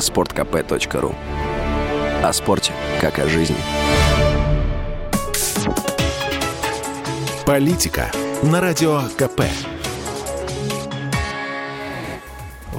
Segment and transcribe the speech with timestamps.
[0.00, 1.14] sportkp.ru
[2.22, 3.56] О спорте, как о жизни.
[7.46, 8.10] Политика
[8.42, 9.42] на Радио КП.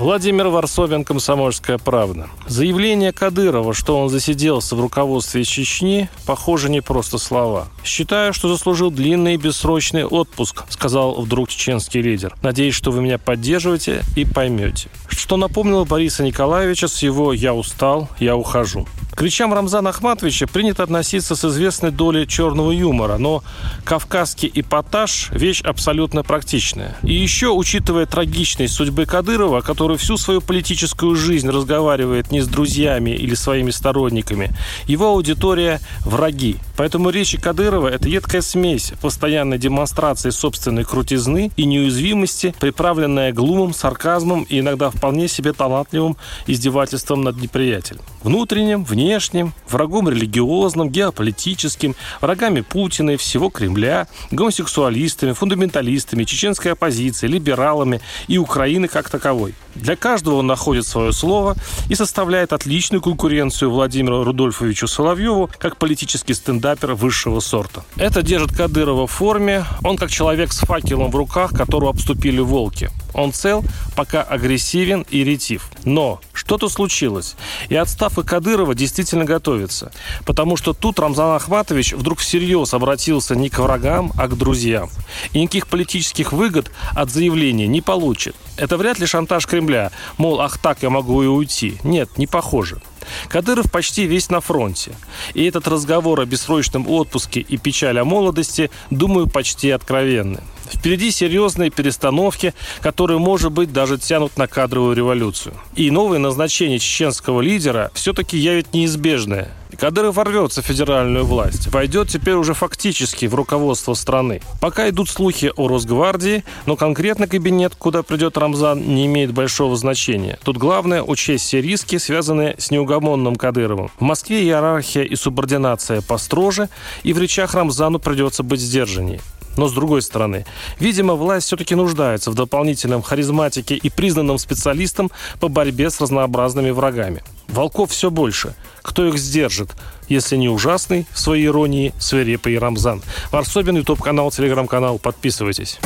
[0.02, 2.28] Владимир Варсовин, «Комсомольская правда».
[2.48, 7.68] Заявление Кадырова, что он засиделся в руководстве Чечни, похоже, не просто слова.
[7.84, 12.36] «Считаю, что заслужил длинный и бессрочный отпуск», сказал вдруг чеченский лидер.
[12.42, 14.90] «Надеюсь, что вы меня поддерживаете и поймете».
[15.08, 18.88] Что напомнило Бориса Николаевича с его «я устал, я ухожу».
[19.22, 23.44] Речам Рамзана Ахматовича принято относиться с известной долей черного юмора, но
[23.84, 26.98] кавказский эпатаж– вещь абсолютно практичная.
[27.04, 33.12] И еще, учитывая трагичность судьбы Кадырова, который всю свою политическую жизнь разговаривает не с друзьями
[33.12, 34.50] или своими сторонниками,
[34.88, 36.56] его аудитория– враги.
[36.76, 44.48] Поэтому речи Кадырова– это едкая смесь постоянной демонстрации собственной крутизны и неуязвимости, приправленная глумом, сарказмом
[44.50, 48.02] и иногда вполне себе талантливым издевательством над неприятелем.
[48.24, 57.34] Внутренним, внешним внешним, врагом религиозным, геополитическим, врагами Путина и всего Кремля, гомосексуалистами, фундаменталистами, чеченской оппозицией,
[57.34, 58.00] либералами
[58.30, 59.54] и Украины как таковой.
[59.76, 61.56] Для каждого он находит свое слово
[61.90, 67.84] и составляет отличную конкуренцию Владимиру Рудольфовичу Соловьеву как политический стендапер высшего сорта.
[67.98, 69.66] Это держит Кадырова в форме.
[69.84, 72.90] Он как человек с факелом в руках, которого обступили волки.
[73.14, 73.64] Он цел,
[73.96, 75.70] пока агрессивен и ретив.
[75.84, 77.36] Но что-то случилось.
[77.70, 79.92] И отставка Кадырова действительно готовится.
[80.26, 84.90] Потому что тут Рамзан Ахматович вдруг всерьез обратился не к врагам, а к друзьям.
[85.34, 88.36] И никаких политических выгод от заявления не получит.
[88.58, 89.92] Это вряд ли шантаж Кремля.
[90.18, 91.78] Мол, ах так, я могу и уйти.
[91.84, 92.82] Нет, не похоже.
[93.28, 94.94] Кадыров почти весь на фронте.
[95.36, 100.42] И этот разговор о бессрочном отпуске и печаль о молодости, думаю, почти откровенны.
[100.72, 105.54] Впереди серьезные перестановки, которые, может быть, даже тянут на кадровую революцию.
[105.76, 109.52] И новое назначение чеченского лидера все-таки явит неизбежное.
[109.82, 114.42] Кадыров ворвется в федеральную власть, войдет теперь уже фактически в руководство страны.
[114.60, 120.38] Пока идут слухи о Росгвардии, но конкретно кабинет, куда придет Рамзан, не имеет большого значения.
[120.44, 123.90] Тут главное учесть все риски, связанные с неугомонным Кадыровым.
[123.98, 126.70] В Москве иерархия и субординация построже,
[127.02, 129.20] и в речах Рамзану придется быть сдержаннее.
[129.58, 130.46] Но с другой стороны,
[130.80, 137.24] видимо, власть все-таки нуждается в дополнительном харизматике и признанном специалистом по борьбе с разнообразными врагами.
[137.48, 138.56] Волков все больше.
[138.82, 139.72] Кто их сдержит,
[140.08, 143.02] если не ужасный в своей иронии свирепый Рамзан?
[143.32, 145.00] Варсобин, ютуб-канал, телеграм-канал.
[145.00, 145.80] Подписывайтесь.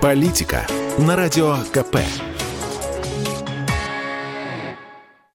[0.00, 0.66] Политика
[0.98, 1.98] на радио КП.